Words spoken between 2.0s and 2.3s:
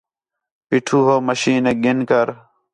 کر